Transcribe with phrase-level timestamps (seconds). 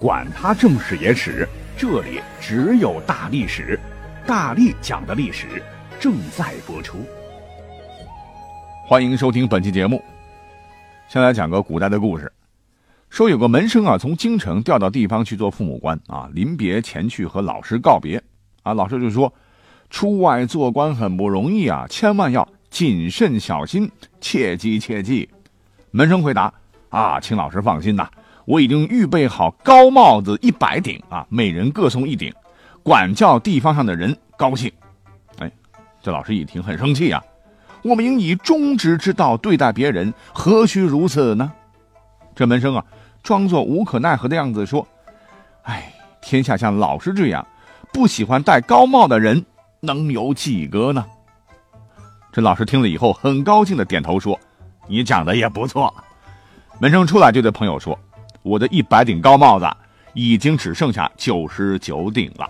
[0.00, 1.46] 管他正史野史。
[1.76, 3.78] 这里只有大历史，
[4.26, 5.62] 大力讲的历史
[6.00, 7.04] 正在播出。
[8.86, 10.02] 欢迎收听本期节目。
[11.06, 12.32] 先来讲个古代的故事，
[13.10, 18.22] 说有个门生啊，从京城调到地方去做父母官啊，临别前去和老师告别
[18.62, 19.30] 啊，老师就说，
[19.90, 25.28] 出外做官很不容易啊，千万要谨慎小心，切记切记。
[25.90, 26.50] 门生回答
[26.88, 28.08] 啊，请老师放心呐。
[28.50, 32.34] 我已经预备好高帽子一百顶啊，每人各送一顶，
[32.82, 34.68] 管教地方上的人高兴。
[35.38, 35.48] 哎，
[36.02, 37.22] 这老师一听很生气啊，
[37.84, 41.52] 我们应以忠直之道对待别人，何须如此呢？
[42.34, 42.84] 这门生啊，
[43.22, 44.84] 装作无可奈何的样子说
[45.62, 47.46] ：“哎，天下像老师这样
[47.92, 49.46] 不喜欢戴高帽的人，
[49.78, 51.06] 能有几个呢？”
[52.32, 54.36] 这老师听了以后很高兴的点头说
[54.90, 55.94] ：“你讲的也不错。”
[56.80, 57.96] 门生出来就对朋友说。
[58.42, 59.68] 我的一百顶高帽子
[60.14, 62.48] 已经只剩下九十九顶了。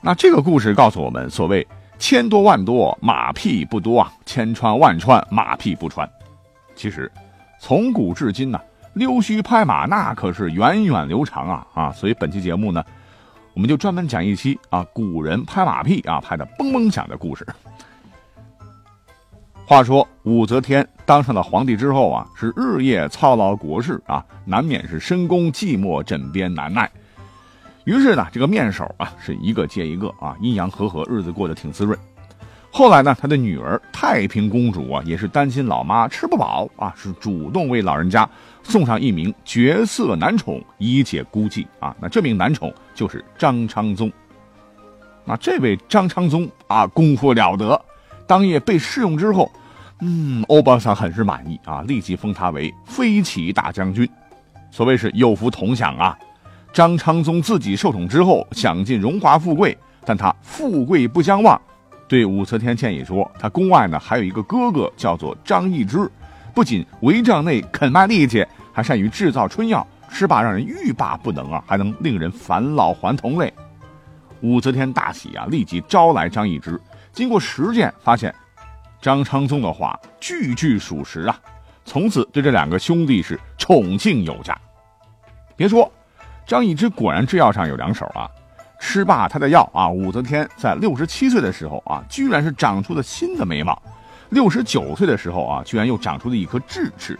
[0.00, 1.66] 那这个故事告诉我们，所谓
[1.98, 6.08] 千多万多马屁不多啊，千穿万穿马屁不穿。
[6.74, 7.10] 其实，
[7.58, 8.60] 从古至今呢，
[8.92, 11.92] 溜须拍马那可是源远流长啊啊！
[11.92, 12.84] 所以本期节目呢，
[13.54, 17.46] 我们就专门讲一期啊，古人拍马屁啊拍的嘣嘣响的故事。
[19.68, 26.88] 话说武则天当上了皇帝之后啊，是日夜操劳国事啊，难免是深宫寂寞，枕边难耐。
[27.82, 31.98] 于是呢，这个面首啊是一个接一个啊，阴阳和合，日子过得挺滋润。
[32.70, 38.28] 后来呢，他的女儿太平公主啊，也是担心老妈吃不饱啊，是主动为老人家
[38.62, 41.92] 送上一名绝色男宠，以解孤寂啊。
[42.00, 44.12] 那这名男宠就是张昌宗。
[45.24, 47.84] 那这位张昌宗啊，功夫了得。
[48.26, 49.50] 当夜被试用之后，
[50.00, 54.08] 嗯，欧巴桑很是满意啊，立即封他为飞骑大将军。
[54.70, 56.18] 所谓是有福同享啊。
[56.72, 61.58] 张昌宗自己受宠之后，享尽荣华富贵，但他富贵不相忘，
[62.06, 66.10] 对武则天建议说，他宫外呢还有一个哥哥叫做张易之，
[66.54, 73.50] 不仅帷帐内肯卖力气，还善于制造春药，吃罢让人欲罢不能啊，还能令人返老还童嘞。
[74.42, 76.78] 武则天大喜啊，立即招来张易之。
[77.16, 78.32] 经过实践，发现
[79.00, 81.40] 张昌宗的话句句属实啊！
[81.82, 84.54] 从此对这两个兄弟是宠幸有加。
[85.56, 85.90] 别说，
[86.46, 88.28] 张易之果然制药上有两手啊！
[88.78, 93.72] 吃罢他的药啊，武则天在六十七岁的时候啊，居然是长出了新的眉毛；
[94.28, 97.18] 六十九岁的时候啊，居然又长出了一颗智齿。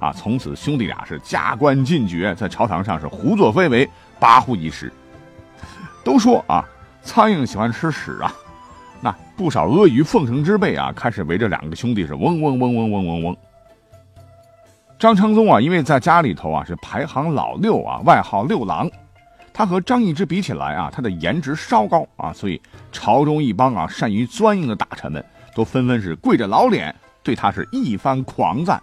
[0.00, 0.12] 啊！
[0.12, 3.88] 从此兄弟俩是加官进爵，在朝堂上是胡作非为，
[4.20, 4.92] 跋扈一时。
[6.04, 6.62] 都说啊，
[7.02, 8.30] 苍蝇喜欢吃屎啊！
[9.02, 13.36] 那不少阿谀奉承之辈啊，开始围着两个兄弟是嗡嗡嗡嗡嗡嗡嗡。
[14.98, 18.90] 张昌宗啊，因为在家里头啊是排行老六啊，外号六郎。
[19.54, 22.60] 他和张易之比起来啊，他的颜值稍高啊，所以
[22.92, 25.24] 朝中一帮啊善于钻营的大臣们
[25.54, 28.82] 都纷纷是跪着老脸对他是一番狂赞。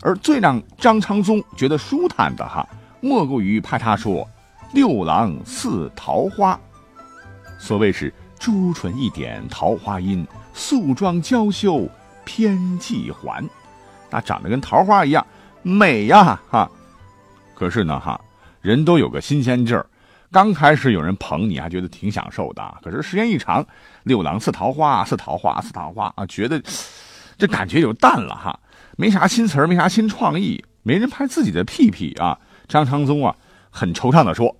[0.00, 2.66] 而最让张昌宗觉得舒坦的哈，
[3.02, 4.26] 莫过于派他说
[4.72, 6.58] ：“六郎似桃花。”
[7.60, 8.10] 所谓是。
[8.44, 11.88] 朱唇一点桃花阴，素妆娇羞
[12.26, 13.42] 偏寄还。
[14.10, 15.26] 那长得跟桃花一样
[15.62, 16.70] 美呀，哈！
[17.54, 18.20] 可是呢，哈，
[18.60, 19.86] 人都有个新鲜劲儿。
[20.30, 22.62] 刚开始有人捧你，还觉得挺享受的。
[22.82, 23.66] 可是时间一长，
[24.02, 26.62] 六郎似桃花，似桃花，似桃花啊，觉得
[27.38, 28.60] 这感觉就淡了哈，
[28.98, 32.38] 没啥新词儿，没啥新创意，没人拍自己的屁屁啊。
[32.68, 33.34] 张昌宗啊，
[33.70, 34.54] 很惆怅的说：“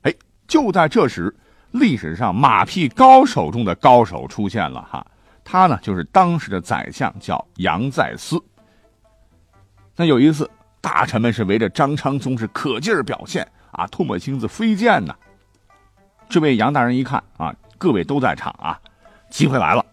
[0.00, 0.14] 哎，
[0.48, 1.36] 就在这时。”
[1.72, 5.04] 历史上马屁高手中的高手出现了哈，
[5.42, 8.42] 他呢就是当时的宰相，叫杨再思。
[9.96, 10.48] 那有一次，
[10.80, 15.14] 大臣们是围着张昌宗是可劲儿表现啊，唾沫星子飞溅呢。
[16.28, 18.78] 这位杨大人一看啊，各位都在场啊，
[19.30, 19.84] 机会来了，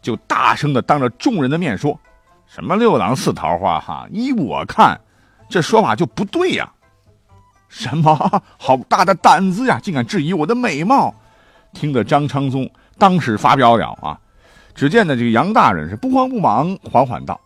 [0.00, 1.98] 就大声的当着众人的面说
[2.46, 4.06] ：“什么六郎似桃花哈？
[4.10, 5.00] 依我看，
[5.48, 6.72] 这说法就不对呀！
[7.68, 11.14] 什么好大的胆子呀，竟敢质疑我的美貌！”
[11.72, 14.18] 听得张昌宗当时发飙了啊！
[14.74, 17.40] 只见呢，这个杨大人是不慌不忙，缓缓道：“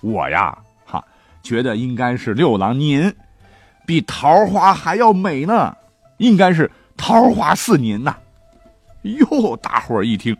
[0.00, 1.04] 我呀，哈，
[1.42, 3.12] 觉得应该是六郎您
[3.84, 5.76] 比桃花还要美呢，
[6.18, 8.16] 应该是桃花似您呐。”
[9.02, 10.36] 哟，大伙儿一听，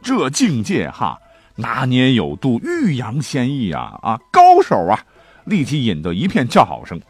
[0.00, 1.18] 这境界哈，
[1.56, 4.98] 拿捏有度，欲扬先抑啊啊，高手啊，
[5.44, 7.00] 立即引得一片叫好声。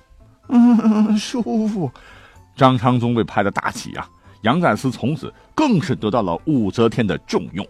[0.48, 1.90] 嗯，舒服。
[2.56, 4.08] 张昌宗被拍的大喜啊，
[4.42, 7.66] 杨再思从此更是得到了武则天的重用。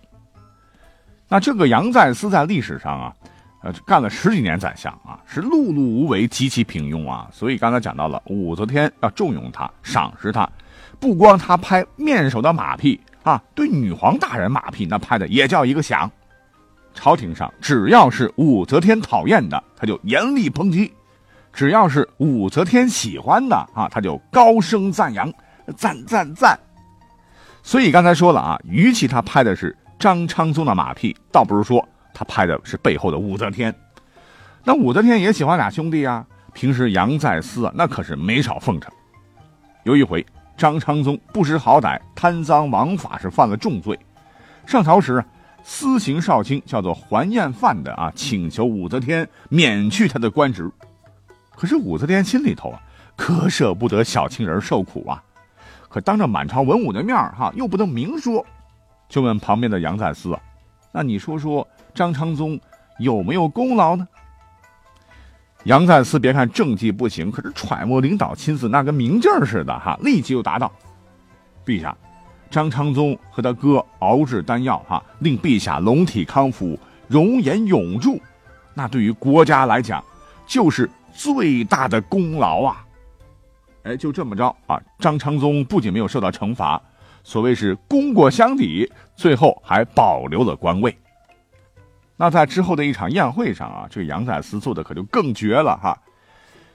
[1.28, 3.14] 那这个杨再思在历史上啊，
[3.62, 7.28] 呃，干了十几年宰相啊，是碌碌无为，极其平庸啊。
[7.32, 10.48] 所以刚才讲到了武则天要重用他，赏识他，
[10.98, 16.10] 不光他拍面首的马屁啊，对女皇大人马屁那拍的也叫一个响。
[16.92, 20.92] 朝廷上只要是武则天讨厌的，他就严厉抨击。
[21.52, 25.32] 只要是武则天喜欢的啊，他就高声赞扬，
[25.72, 26.58] 赞赞赞。
[27.62, 33.74] 所以刚才说了啊，与其他拍的是张昌宗的马屁，倒不如说他拍的是背后的武则天。
[34.64, 38.90] 那武则天也喜欢俩兄弟啊，平时杨再思啊，那可是没少奉承。
[39.84, 40.24] 有一回，
[40.56, 43.98] 张昌宗不识好歹，贪赃枉法，是犯了重罪。
[44.66, 45.24] 上朝时，
[45.62, 50.70] 私刑少卿叫做还验犯的啊，请求武则天免去他的官职。
[51.54, 52.80] 可是武则天心里头啊，
[53.16, 55.22] 可舍不得小情人受苦啊，
[55.90, 58.42] 可当着满朝文武的面哈，又不能明说，
[59.08, 60.40] 就问旁边的杨再思啊，
[60.92, 62.58] 那你说说张昌宗
[62.98, 64.08] 有没有功劳呢？
[65.64, 70.72] 杨再思别看政绩不行，可是揣摩领导心思那跟明镜似的哈，立即就答道
[71.66, 71.94] ：“陛下，
[72.48, 76.78] 张昌宗和他哥熬制丹药哈，令陛下龙体康复，
[77.08, 78.18] 容颜永驻，
[78.72, 80.02] 那对于国家来讲，
[80.46, 82.86] 就是。”最大的功劳啊！
[83.82, 84.80] 哎，就这么着啊！
[84.98, 86.80] 张昌宗不仅没有受到惩罚，
[87.24, 90.96] 所谓是功过相抵，最后还保留了官位。
[92.16, 95.98] 那在之后的一场宴会上啊，这个杨再思做的可就更绝了哈！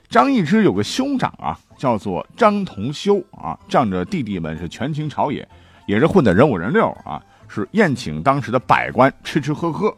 [0.10, 5.48] 张易之有个兄长啊，叫做张同修啊，仗着弟弟们是权倾朝野，
[5.86, 9.96] 也是混的人五人六啊，是宴请当时的百官吃吃喝喝。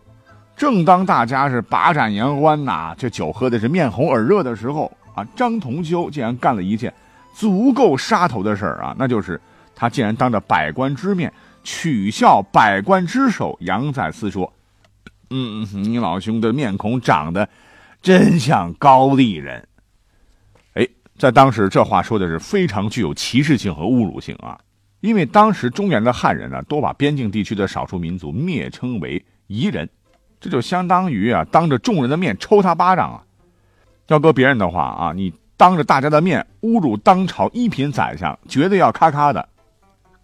[0.55, 6.93] 正当大家是把盏言欢呐，这酒喝的是面红耳热的时候啊，张同修竟然干了一件
[7.33, 9.41] 足够杀头的事儿啊，那就是
[9.75, 11.33] 他竟然当着百官之面
[11.63, 14.53] 取笑百官之首杨再思说
[15.31, 17.49] ：“嗯，你老兄的面孔长得
[17.99, 19.67] 真像高丽人。”
[20.75, 20.87] 哎，
[21.17, 24.59] 在当时这话说的是非常具有歧视性和侮辱性啊，
[24.99, 29.89] 因为当时中原的汉人呢，都把边境地区的少数民族蔑称为夷人。
[30.39, 33.23] 这就相当于啊，当着众人的面抽他巴掌啊！
[34.07, 39.47] 要搁别人的话啊，你当着大家的面侮辱当朝一品宰相，绝对要咔咔的。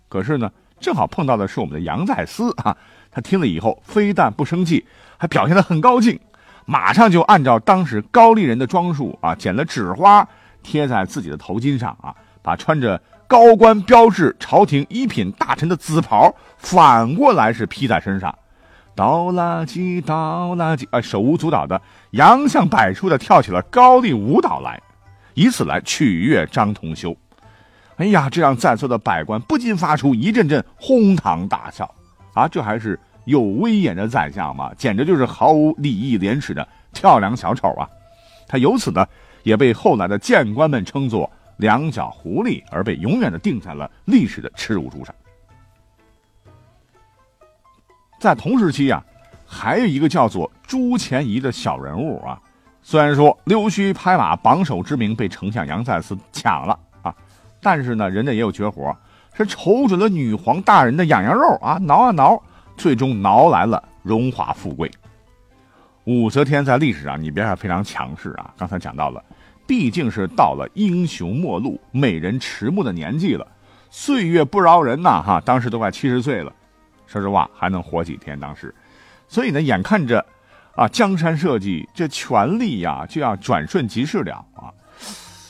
[0.07, 2.77] 可是呢，正好碰到的是我们的杨再思啊，
[3.11, 4.85] 他听了以后，非但不生气，
[5.17, 6.19] 还表现得很高兴，
[6.65, 10.27] 马上就按照当时高丽人的装束啊，剪了纸花
[10.61, 18.33] 贴在自己的头巾上啊，把穿着高官标志朝廷一品大臣的紫袍反过来是披在身上。
[18.95, 20.87] 倒垃圾，倒垃圾！
[20.91, 21.81] 啊，手舞足蹈的，
[22.11, 24.81] 洋相百出的跳起了高丽舞蹈来，
[25.33, 27.15] 以此来取悦张同修。
[27.97, 31.89] 哎呀，这让在座的百官不禁发出一阵阵哄堂大笑。
[32.33, 34.71] 啊，这还是有威严的宰相吗？
[34.77, 37.87] 简直就是毫无礼义廉耻的跳梁小丑啊！
[38.47, 39.05] 他由此呢，
[39.43, 45.13] 也被后来的谏官们称作两脚狐狸，而被永远的钉在了历史的耻辱柱上。
[48.23, 49.03] 在同时期啊，
[49.45, 52.39] 还有一个叫做朱潜仪的小人物啊。
[52.81, 57.13] 虽然说溜须拍马榜首之名被丞相杨再思抢了啊，
[57.61, 58.95] 但是呢，人家也有绝活，
[59.33, 62.41] 是瞅准了女皇大人的痒痒肉啊，挠啊挠，
[62.77, 64.89] 最终挠来了荣华富贵。
[66.05, 69.21] 武则天在历史上，你别看非常强势啊，刚才讲到了，
[69.67, 73.45] 毕竟是到了英雄末路、美人迟暮的年纪了，
[73.89, 76.53] 岁月不饶人呐哈，当时都快七十岁了。
[77.13, 78.39] 说实话，还能活几天？
[78.39, 78.73] 当时，
[79.27, 80.25] 所以呢，眼看着，
[80.75, 84.73] 啊，江山社稷这权力呀就要转瞬即逝了啊！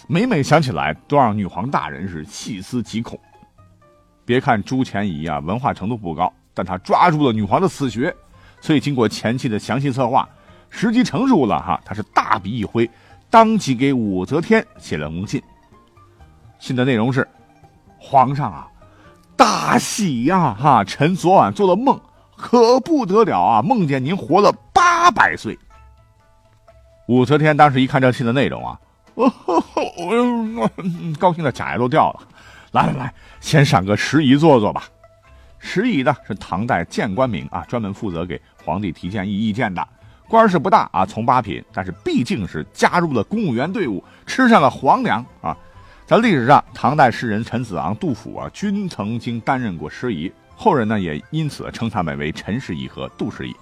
[0.10, 3.18] 每每想起来，都让女皇大人是细思极恐。
[4.26, 8.14] 别看朱潜仪啊文化程度不高，但他抓住了女皇的死穴，
[8.60, 10.28] 所以经过前期的详细策划，
[10.70, 12.90] 时机成熟了哈，他是大笔一挥，
[13.30, 15.42] 当即给武则天写了封信。
[16.60, 17.26] 信的内容是：
[17.98, 18.68] 皇上啊。
[19.44, 20.56] 大喜呀！
[20.58, 22.00] 哈，臣昨晚做了梦，
[22.38, 23.62] 可不得了啊！
[23.62, 25.60] 梦见您活了八百岁。
[27.10, 28.80] 武则天当时一看这信的内容啊，
[29.16, 30.72] 哦，
[31.20, 32.22] 高兴的假牙都掉了。
[32.72, 34.86] 来来来，先赏个时宜坐坐吧。
[35.60, 39.86] 时宜呢是唐代谏官名啊，专门负责给皇帝提建议意见的，
[40.30, 45.54] 官是不大啊，从八品，但是毕竟是加入了公务员队伍，吃上了皇粮啊。
[46.06, 53.56] 在历史上，唐代诗人陈子昂、杜甫啊，均曾经担任过诗仪，后人呢也因此称他们为陈诗仪和杜诗仪。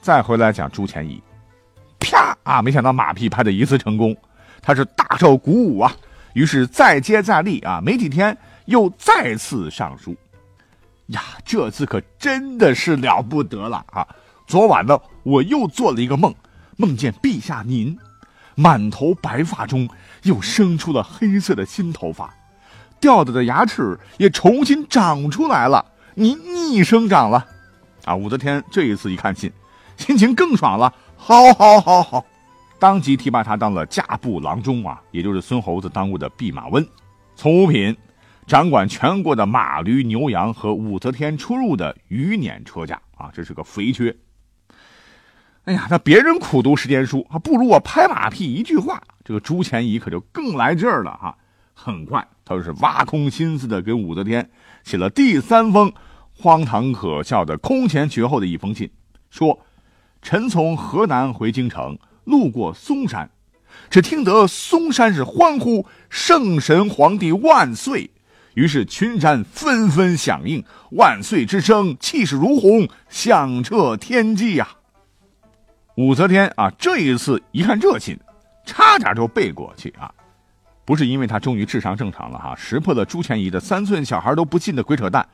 [0.00, 1.22] 再回来讲朱钱仪，
[1.98, 2.62] 啪啊！
[2.62, 4.16] 没想到马屁拍的一次成功，
[4.62, 5.94] 他是大受鼓舞啊，
[6.32, 10.16] 于是再接再厉啊，没几天又再次上书。
[11.08, 14.08] 呀，这次可真的是了不得了啊！
[14.46, 16.34] 昨晚呢，我又做了一个梦，
[16.78, 17.96] 梦见陛下您
[18.54, 19.86] 满头白发中
[20.22, 22.34] 又生出了黑色的新头发，
[23.00, 25.84] 掉掉的牙齿也重新长出来了，
[26.14, 27.46] 你逆生长了。
[28.04, 29.52] 啊，武则天这一次一看信。
[29.96, 32.24] 心情更爽了，好，好，好，好，
[32.78, 36.86] 当即提拔他当了驾部郎中啊，也就是孙猴子当过的弼马温，
[37.36, 37.94] 从五品，
[38.46, 44.16] 掌管全国的马驴牛羊和武则天出入的余辇车驾啊，这是个肥缺。
[45.70, 51.38] 哎呀，那别人苦读十年书啊，不如我拍马屁一句话，这个朱钱仪可就更来劲儿了哈。
[51.72, 54.50] 很快，他就是挖空心思的给武则天
[54.82, 55.92] 写了第三封
[56.36, 58.90] 荒唐可笑的空前绝后的一封信，
[59.30, 59.60] 说。
[60.22, 63.30] 臣从河南回京城，路过嵩山，
[63.88, 68.10] 只听得嵩山是欢呼“圣神皇帝万岁”，
[68.54, 70.64] 于是群山纷纷响应
[70.98, 74.68] “万岁”之声，气势如虹，响彻天际呀！
[76.00, 78.18] 武则天啊，这一次一看这信，
[78.64, 80.10] 差点就背过去啊！
[80.86, 85.28] 不是因为他终于智商正常了哈，识破了朱钱仪的三寸小孩都不信的鬼扯淡，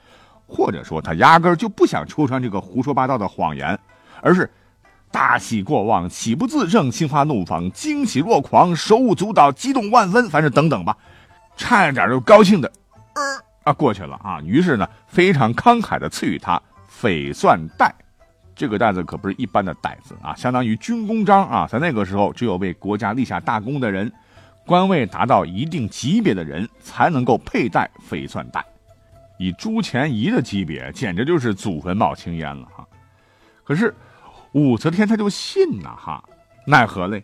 [0.44, 3.78] 或者说他压根就不想戳穿这个胡说八道的谎言，
[4.20, 4.50] 而是。
[5.12, 10.94] 大喜过望，喜不自胜，心花怒放，惊喜若狂，手舞足蹈，激动万分，反正等等吧，
[11.56, 12.70] 差一点就高兴的，
[13.14, 13.22] 呃
[13.62, 14.40] 啊过去了啊。
[14.44, 16.60] 于是呢，非常慷慨的赐予他
[17.00, 17.94] 翡算带，
[18.56, 21.68] 这个袋子可不是一般的袋子啊，相当于军功章啊。
[21.70, 24.12] 在那个时候，只有为国家立下大功的人，
[24.66, 28.64] 官位达到一定级别的人才能够佩戴翡翠带。
[29.38, 32.84] 以朱钱仪的级别，简直就是祖坟冒青烟了哈。
[33.62, 33.94] 可是。
[34.52, 36.24] 武则天他就信呐哈，
[36.66, 37.22] 奈何嘞？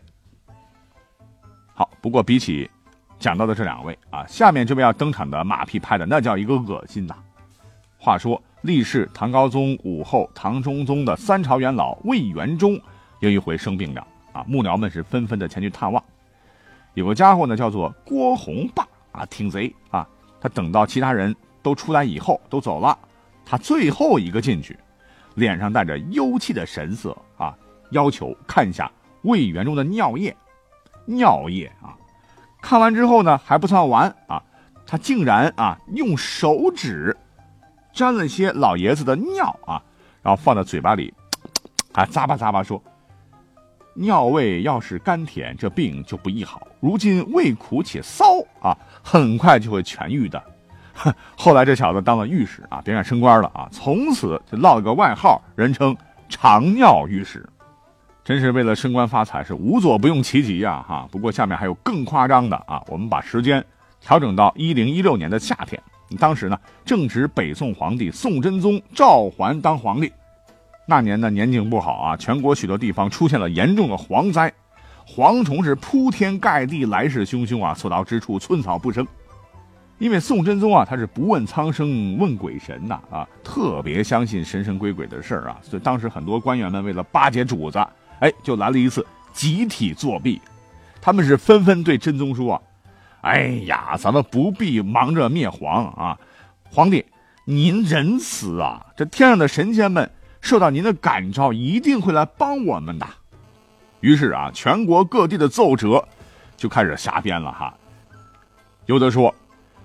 [1.73, 2.69] 好，不过比起
[3.17, 7.15] 讲到的这两位啊，下面这位要登场的马屁拍的那叫一个恶心呐。
[7.97, 12.79] 话说历世唐高宗武后唐中宗的三朝元老魏元忠
[13.19, 16.01] 有一回生病了啊，幕僚们是纷纷的前去探望。
[16.93, 20.07] 有个家伙呢叫做郭洪霸啊，挺贼啊。
[20.39, 22.97] 他等到其他人都出来以后都走了，
[23.45, 24.77] 他最后一个进去。
[25.35, 27.53] 脸上带着忧戚的神色啊，
[27.91, 28.89] 要求看一下
[29.23, 30.33] 魏元忠的尿液，
[31.05, 31.97] 尿液啊，
[32.61, 34.41] 看完之后呢还不算完啊，
[34.87, 37.17] 他竟然啊用手指
[37.93, 39.81] 沾了些老爷子的尿啊，
[40.21, 41.13] 然后放在嘴巴里，
[41.93, 42.81] 啊咂吧咂吧说，
[43.93, 48.25] 尿味要是甘甜，这病就不易好；如今味苦且骚
[48.61, 50.43] 啊，很快就会痊愈的。
[51.37, 55.95] 后来这小子当了御史啊，别看升官了啊，从此就落了个外号，人称
[56.27, 57.47] 长尿御史。
[58.23, 60.81] 真是为了升官发财，是无所不用其极呀！
[60.87, 62.81] 哈，不过下面还有更夸张的啊。
[62.87, 63.61] 我们把时间
[63.99, 65.81] 调整到一零一六年的夏天，
[66.17, 70.11] 当时呢正值北宋皇帝宋真宗赵桓当皇帝，
[70.85, 74.51] 那年呢年景不好啊，全国许多地方出现了严重的蝗灾，
[75.07, 79.07] 蝗虫是铺天盖地，来势汹汹啊，所到之处寸草不生。
[79.99, 87.77] 因为宋真宗啊，他是不问苍生问鬼神呐，啊，特别相信神神鬼鬼的事儿啊，所以当时很多官员们为了巴结主子，
[88.19, 90.41] 哎，就来了一次集体作弊，
[90.99, 92.61] 他们是纷纷对真宗说啊
[93.23, 96.19] ：“哎呀，咱们不必忙着灭皇啊，
[96.69, 97.03] 皇帝
[97.45, 103.07] 您仁慈啊，这天上的神仙们受到您的感召，一定会来帮我们的。”
[104.01, 106.07] 于是啊，全国各地的奏折
[106.57, 107.73] 就开始瞎编了哈，
[108.85, 109.33] 有的说。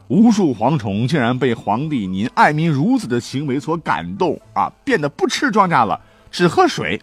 [0.09, 6.99] 无数蝗虫竟然被皇帝您爱民如子的行为所感动啊，变得不吃庄稼了，只喝水。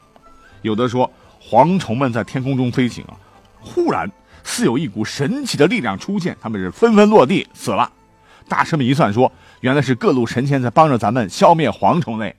[0.63, 1.07] 有的说，
[1.39, 3.13] 蝗虫们在天空中飞行啊，
[3.61, 4.11] 忽然
[4.45, 7.91] 似有一股神奇的力量出现，他们是纷纷落地死了。
[8.47, 12.37] 大臣们一算，说原来是各路神仙在帮着咱们消灭蝗虫嘞。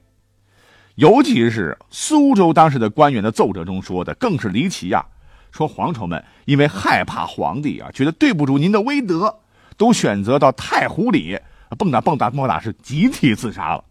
[0.94, 5.04] 尤其是苏州当时的官员的奏折中说的，更是离奇呀，
[5.52, 9.40] 说蝗虫们因为害怕皇帝啊，觉得对不住您的威德。
[9.78, 11.38] 都选择到太湖里
[11.76, 13.84] 蹦跶蹦跶蹦跶，是集体自杀了，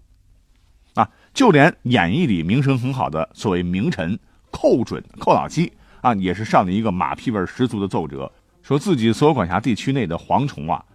[0.95, 1.07] 啊！
[1.31, 4.17] 就连演义里名声很好的所谓名臣
[4.49, 5.71] 寇准、寇老七
[6.05, 8.31] 啊，也是上了一个马屁味十足的奏折，
[8.61, 10.85] 说自己所管辖地区内的蝗虫啊，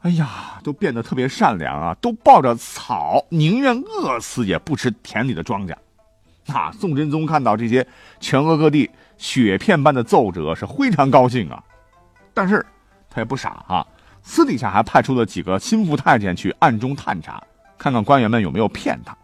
[0.00, 5.76] 哎呀，都变得特别善良啊，都抱着草，宁愿饿死也不吃田里的庄稼。
[6.52, 6.72] 啊！
[6.72, 7.86] 宋真宗看到这些
[8.18, 11.62] 全国各地雪片般的奏折，是非常高兴啊，
[12.34, 12.66] 但是
[13.08, 13.86] 他也不傻啊。
[14.22, 17.40] 私底下还派出了几个心腹太监去暗中探查，
[17.78, 19.16] 看看官员们有没有骗他。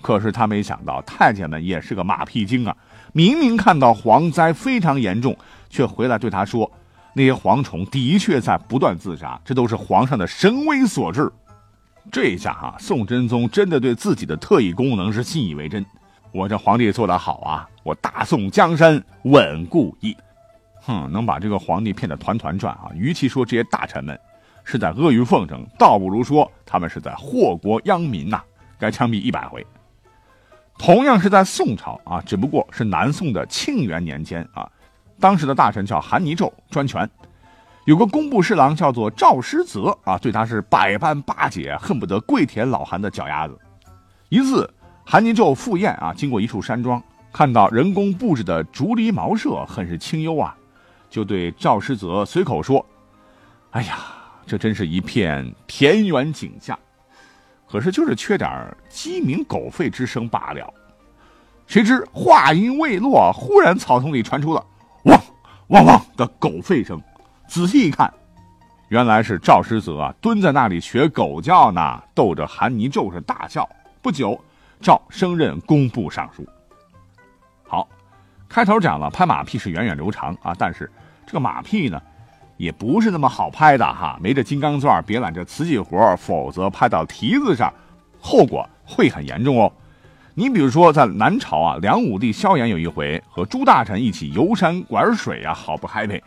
[0.00, 2.76] 可是他没想到，太监们也是个马屁精啊！
[3.12, 5.36] 明明看到蝗灾非常严重，
[5.68, 6.70] 却回来对他说，
[7.14, 11.30] 那些蝗虫的确在不断自杀，这都是皇上的神威所致。
[12.10, 15.84] 这一下哈，宋真宗真的对自己的特异功能是信以为真。
[16.32, 17.68] 我这皇帝做得好啊！
[17.82, 20.16] 我大宋江山稳固矣。
[20.82, 22.90] 哼，能把这个皇帝骗得团团转啊！
[22.94, 24.18] 与其说这些大臣们。
[24.62, 28.40] 是在阿谀奉承，倒不如说他们是在祸国殃民呐！
[28.78, 29.66] 该枪毙一百回。
[30.80, 34.66] 同样是在宋朝啊，只不过是南宋的庆元年间啊，
[35.20, 37.08] 当时的大臣叫韩尼胄专权，
[37.84, 43.58] 有个工部侍郎叫做赵师泽啊，对他是百般巴结，恨不得跪舔老韩的脚丫子。
[44.30, 44.68] 一次，
[45.04, 50.56] 韩尼胄赴宴啊，经过一处山庄，看到人工布置的竹篱茅舍，很是清幽啊，
[51.10, 52.84] 就对赵师泽随口说
[53.72, 53.98] ：“哎呀。”
[54.46, 56.76] 这真是一片田园景象，
[57.70, 60.74] 可是就是缺点鸡鸣狗吠之声罢了。
[61.68, 64.66] 谁知话音未落，忽然草丛里传出了
[65.04, 65.20] 汪
[65.68, 67.00] 汪汪的狗吠声。
[67.46, 68.12] 仔细一看，
[68.88, 73.68] 原来是赵师泽啊蹲在那里学狗叫呢，逗着韩尼胄是大笑。
[74.02, 74.36] 不久，
[74.80, 76.44] 赵升任工部尚书。
[77.68, 77.88] 好，
[78.48, 80.90] 开头讲了拍马屁是源远流长啊，但是
[81.24, 82.02] 这个马屁呢？
[82.60, 87.72] 也不是那么好拍的哈，没这金刚钻，别揽这瓷器活，否则拍到蹄子上，
[88.20, 89.72] 后果会很严重哦。
[90.34, 96.20] 你比如说，在南朝啊，梁武帝萧衍有一回和诸大臣一起游山玩水啊，好不 happy。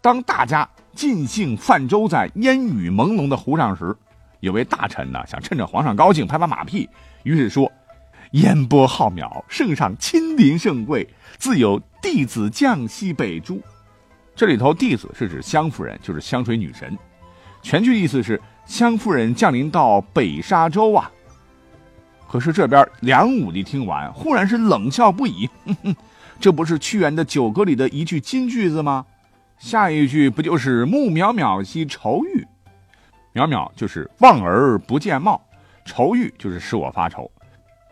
[0.00, 3.96] 当大家尽兴泛舟在烟雨朦胧的湖上时，
[4.40, 6.88] 有位大臣呢想趁着皇上高兴拍拍马屁，
[7.22, 7.70] 于是说
[8.32, 11.08] ：“烟波浩渺，圣上亲临圣贵，
[11.38, 13.62] 自有弟子降西北诸。”
[14.40, 16.98] 这里头弟子是指湘夫人，就是湘水女神。
[17.60, 21.12] 全句意思是湘夫人降临到北沙洲啊。
[22.26, 25.46] 可是这边梁武帝听完，忽然是冷笑不已。
[25.66, 25.96] 哼哼，
[26.40, 29.04] 这不是屈原的《九歌》里的一句金句子吗？
[29.58, 32.42] 下一句不就是“暮渺渺兮愁郁”？
[33.38, 35.38] 渺渺就是望而不见貌，
[35.84, 37.30] 愁郁就是使我发愁。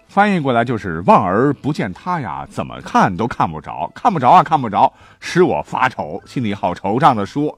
[0.09, 4.90] 翻译过来就是望而不见他呀，怎么看都看不着，看不着啊，看不着，
[5.21, 7.57] 使我发愁，心里好惆怅的说：“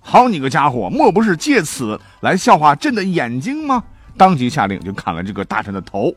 [0.00, 3.82] 好你个家伙，莫不是借此来笑话朕的眼睛吗？”
[4.18, 6.12] 当即下令就砍了这个大臣的头。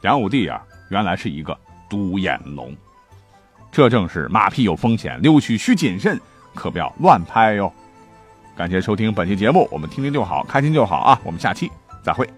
[0.00, 2.74] 梁武帝啊，原来是一个独眼龙。
[3.72, 6.18] 这正是马屁有风险，溜须需谨慎，
[6.54, 7.70] 可不要乱拍哟。
[8.56, 11.20] 感谢收听本期节目，我们听听就好，开心就好啊！
[11.24, 11.70] 我们下期
[12.02, 12.28] 再会。